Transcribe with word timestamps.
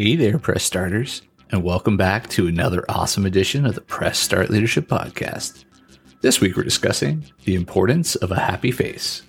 Hey 0.00 0.14
there, 0.14 0.38
press 0.38 0.62
starters, 0.62 1.22
and 1.50 1.64
welcome 1.64 1.96
back 1.96 2.28
to 2.28 2.46
another 2.46 2.84
awesome 2.88 3.26
edition 3.26 3.66
of 3.66 3.74
the 3.74 3.80
Press 3.80 4.16
Start 4.16 4.48
Leadership 4.48 4.86
Podcast. 4.86 5.64
This 6.20 6.40
week 6.40 6.56
we're 6.56 6.62
discussing 6.62 7.24
the 7.42 7.56
importance 7.56 8.14
of 8.14 8.30
a 8.30 8.38
happy 8.38 8.70
face. 8.70 9.22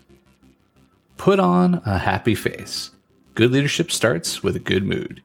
Put 1.17 1.39
on 1.39 1.81
a 1.88 1.98
happy 1.98 2.36
face. 2.36 2.92
Good 3.34 3.52
leadership 3.52 3.92
starts 3.92 4.44
with 4.44 4.56
a 4.56 4.59
good 4.59 4.84
mood. 4.84 5.23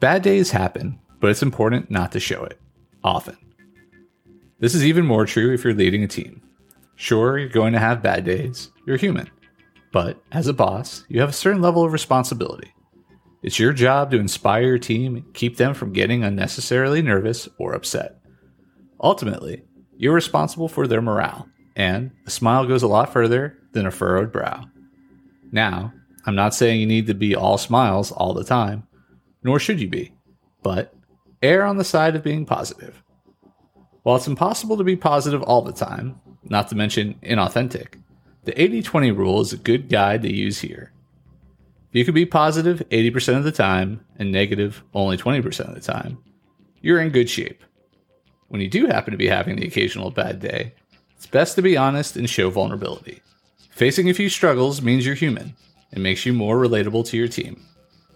Bad 0.00 0.22
days 0.22 0.50
happen, 0.50 0.98
but 1.20 1.30
it's 1.30 1.40
important 1.40 1.88
not 1.88 2.10
to 2.10 2.18
show 2.18 2.42
it 2.42 2.58
often. 3.04 3.36
This 4.58 4.74
is 4.74 4.84
even 4.84 5.06
more 5.06 5.26
true 5.26 5.54
if 5.54 5.62
you're 5.62 5.74
leading 5.74 6.02
a 6.02 6.08
team. 6.08 6.42
Sure, 6.96 7.38
you're 7.38 7.48
going 7.48 7.72
to 7.72 7.78
have 7.78 8.02
bad 8.02 8.24
days, 8.24 8.72
you're 8.84 8.96
human. 8.96 9.30
But 9.92 10.20
as 10.32 10.48
a 10.48 10.52
boss, 10.52 11.04
you 11.08 11.20
have 11.20 11.30
a 11.30 11.32
certain 11.32 11.62
level 11.62 11.84
of 11.84 11.92
responsibility. 11.92 12.72
It's 13.42 13.58
your 13.58 13.72
job 13.72 14.10
to 14.10 14.20
inspire 14.20 14.62
your 14.62 14.78
team 14.78 15.16
and 15.16 15.34
keep 15.34 15.56
them 15.56 15.74
from 15.74 15.92
getting 15.92 16.22
unnecessarily 16.22 17.02
nervous 17.02 17.48
or 17.58 17.74
upset. 17.74 18.20
Ultimately, 19.00 19.64
you're 19.96 20.14
responsible 20.14 20.68
for 20.68 20.86
their 20.86 21.02
morale, 21.02 21.48
and 21.74 22.12
a 22.24 22.30
smile 22.30 22.66
goes 22.66 22.84
a 22.84 22.88
lot 22.88 23.12
further 23.12 23.58
than 23.72 23.86
a 23.86 23.90
furrowed 23.90 24.30
brow. 24.30 24.64
Now, 25.50 25.92
I'm 26.24 26.36
not 26.36 26.54
saying 26.54 26.80
you 26.80 26.86
need 26.86 27.08
to 27.08 27.14
be 27.14 27.34
all 27.34 27.58
smiles 27.58 28.12
all 28.12 28.32
the 28.32 28.44
time, 28.44 28.86
nor 29.42 29.58
should 29.58 29.80
you 29.80 29.88
be, 29.88 30.12
but 30.62 30.94
err 31.42 31.64
on 31.64 31.78
the 31.78 31.84
side 31.84 32.14
of 32.14 32.22
being 32.22 32.46
positive. 32.46 33.02
While 34.04 34.16
it's 34.16 34.28
impossible 34.28 34.76
to 34.76 34.84
be 34.84 34.96
positive 34.96 35.42
all 35.42 35.62
the 35.62 35.72
time, 35.72 36.20
not 36.44 36.68
to 36.68 36.76
mention 36.76 37.14
inauthentic, 37.22 38.00
the 38.44 38.60
80 38.60 38.82
20 38.82 39.10
rule 39.12 39.40
is 39.40 39.52
a 39.52 39.56
good 39.56 39.88
guide 39.88 40.22
to 40.22 40.32
use 40.32 40.60
here. 40.60 40.92
You 41.92 42.06
can 42.06 42.14
be 42.14 42.24
positive 42.24 42.82
80% 42.90 43.36
of 43.36 43.44
the 43.44 43.52
time 43.52 44.04
and 44.18 44.32
negative 44.32 44.82
only 44.94 45.18
20% 45.18 45.68
of 45.68 45.74
the 45.74 45.80
time, 45.80 46.18
you're 46.80 47.00
in 47.00 47.10
good 47.10 47.28
shape. 47.28 47.62
When 48.48 48.60
you 48.60 48.68
do 48.68 48.86
happen 48.86 49.12
to 49.12 49.18
be 49.18 49.28
having 49.28 49.56
the 49.56 49.66
occasional 49.66 50.10
bad 50.10 50.40
day, 50.40 50.74
it's 51.16 51.26
best 51.26 51.54
to 51.56 51.62
be 51.62 51.76
honest 51.76 52.16
and 52.16 52.28
show 52.28 52.50
vulnerability. 52.50 53.20
Facing 53.70 54.08
a 54.08 54.14
few 54.14 54.28
struggles 54.28 54.82
means 54.82 55.06
you're 55.06 55.14
human 55.14 55.54
and 55.92 56.02
makes 56.02 56.26
you 56.26 56.32
more 56.32 56.56
relatable 56.56 57.06
to 57.06 57.16
your 57.16 57.28
team. 57.28 57.62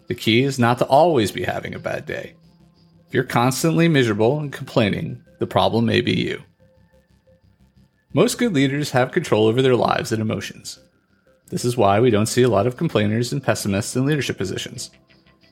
The 0.08 0.14
key 0.14 0.42
is 0.42 0.58
not 0.58 0.78
to 0.78 0.86
always 0.86 1.30
be 1.30 1.44
having 1.44 1.74
a 1.74 1.78
bad 1.78 2.06
day. 2.06 2.34
If 3.08 3.14
you're 3.14 3.24
constantly 3.24 3.88
miserable 3.88 4.38
and 4.38 4.52
complaining, 4.52 5.22
the 5.38 5.46
problem 5.46 5.86
may 5.86 6.00
be 6.00 6.12
you. 6.12 6.42
Most 8.12 8.38
good 8.38 8.54
leaders 8.54 8.92
have 8.92 9.12
control 9.12 9.46
over 9.46 9.60
their 9.60 9.76
lives 9.76 10.12
and 10.12 10.22
emotions. 10.22 10.78
This 11.48 11.64
is 11.64 11.76
why 11.76 12.00
we 12.00 12.10
don't 12.10 12.26
see 12.26 12.42
a 12.42 12.48
lot 12.48 12.66
of 12.66 12.76
complainers 12.76 13.32
and 13.32 13.42
pessimists 13.42 13.94
in 13.94 14.04
leadership 14.04 14.36
positions. 14.36 14.90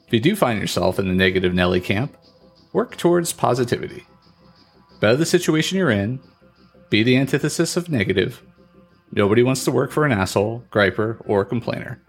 If 0.06 0.12
you 0.12 0.20
do 0.20 0.34
find 0.34 0.60
yourself 0.60 0.98
in 0.98 1.06
the 1.06 1.14
negative 1.14 1.54
Nelly 1.54 1.80
camp, 1.80 2.16
work 2.72 2.96
towards 2.96 3.32
positivity. 3.32 4.04
Better 5.00 5.16
the 5.16 5.26
situation 5.26 5.78
you're 5.78 5.90
in, 5.90 6.20
be 6.90 7.02
the 7.02 7.16
antithesis 7.16 7.76
of 7.76 7.88
negative. 7.88 8.42
Nobody 9.12 9.42
wants 9.42 9.64
to 9.64 9.70
work 9.70 9.92
for 9.92 10.04
an 10.04 10.12
asshole, 10.12 10.64
griper, 10.70 11.22
or 11.26 11.44
complainer. 11.44 12.02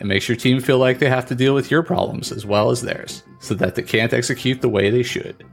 It 0.00 0.06
makes 0.06 0.28
your 0.28 0.36
team 0.36 0.60
feel 0.60 0.78
like 0.78 0.98
they 0.98 1.08
have 1.08 1.26
to 1.26 1.34
deal 1.34 1.54
with 1.54 1.70
your 1.70 1.82
problems 1.82 2.32
as 2.32 2.46
well 2.46 2.70
as 2.70 2.82
theirs, 2.82 3.22
so 3.40 3.54
that 3.54 3.74
they 3.74 3.82
can't 3.82 4.12
execute 4.12 4.60
the 4.60 4.68
way 4.68 4.90
they 4.90 5.02
should. 5.02 5.44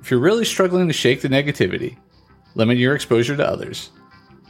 If 0.00 0.10
you're 0.10 0.20
really 0.20 0.44
struggling 0.44 0.86
to 0.88 0.94
shake 0.94 1.20
the 1.20 1.28
negativity, 1.28 1.96
limit 2.54 2.78
your 2.78 2.94
exposure 2.94 3.36
to 3.36 3.48
others 3.48 3.90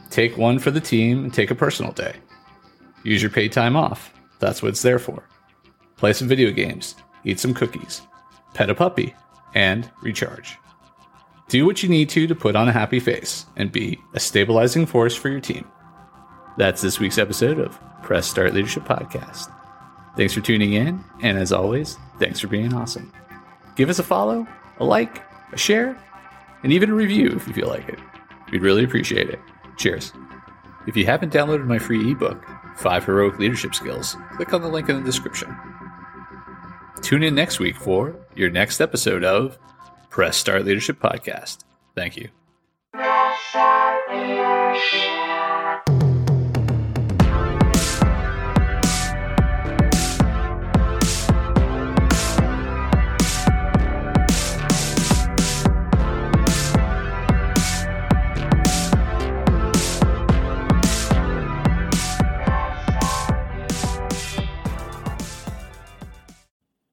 Take 0.09 0.37
one 0.37 0.59
for 0.59 0.71
the 0.71 0.81
team 0.81 1.23
and 1.23 1.33
take 1.33 1.51
a 1.51 1.55
personal 1.55 1.91
day. 1.91 2.15
Use 3.03 3.21
your 3.21 3.31
paid 3.31 3.51
time 3.51 3.75
off. 3.75 4.13
That's 4.39 4.61
what 4.61 4.69
it's 4.69 4.81
there 4.81 4.99
for. 4.99 5.23
Play 5.97 6.13
some 6.13 6.27
video 6.27 6.51
games, 6.51 6.95
eat 7.23 7.39
some 7.39 7.53
cookies, 7.53 8.01
pet 8.53 8.69
a 8.69 8.75
puppy, 8.75 9.15
and 9.55 9.89
recharge. 10.01 10.57
Do 11.49 11.65
what 11.65 11.81
you 11.81 11.89
need 11.89 12.09
to 12.09 12.27
to 12.27 12.35
put 12.35 12.55
on 12.55 12.67
a 12.67 12.73
happy 12.73 12.99
face 12.99 13.45
and 13.55 13.71
be 13.71 13.99
a 14.13 14.19
stabilizing 14.19 14.85
force 14.85 15.15
for 15.15 15.29
your 15.29 15.39
team. 15.39 15.65
That's 16.57 16.81
this 16.81 16.99
week's 16.99 17.17
episode 17.17 17.59
of 17.59 17.79
Press 18.03 18.27
Start 18.27 18.53
Leadership 18.53 18.83
Podcast. 18.83 19.51
Thanks 20.17 20.33
for 20.33 20.41
tuning 20.41 20.73
in, 20.73 21.03
and 21.21 21.37
as 21.37 21.51
always, 21.51 21.97
thanks 22.19 22.39
for 22.39 22.47
being 22.47 22.73
awesome. 22.73 23.13
Give 23.75 23.89
us 23.89 23.99
a 23.99 24.03
follow, 24.03 24.47
a 24.79 24.83
like, 24.83 25.23
a 25.53 25.57
share, 25.57 25.97
and 26.63 26.73
even 26.73 26.89
a 26.89 26.95
review 26.95 27.31
if 27.35 27.47
you 27.47 27.53
feel 27.53 27.67
like 27.67 27.87
it. 27.87 27.99
We'd 28.51 28.63
really 28.63 28.83
appreciate 28.83 29.29
it. 29.29 29.39
Cheers. 29.77 30.11
If 30.87 30.97
you 30.97 31.05
haven't 31.05 31.33
downloaded 31.33 31.65
my 31.65 31.79
free 31.79 32.11
ebook, 32.11 32.43
Five 32.77 33.05
Heroic 33.05 33.39
Leadership 33.39 33.75
Skills, 33.75 34.15
click 34.35 34.53
on 34.53 34.61
the 34.61 34.67
link 34.67 34.89
in 34.89 34.97
the 34.97 35.03
description. 35.03 35.55
Tune 37.01 37.23
in 37.23 37.35
next 37.35 37.59
week 37.59 37.75
for 37.75 38.15
your 38.35 38.49
next 38.49 38.81
episode 38.81 39.23
of 39.23 39.57
Press 40.09 40.37
Start 40.37 40.65
Leadership 40.65 40.99
Podcast. 40.99 41.59
Thank 41.95 42.17
you. 42.17 42.29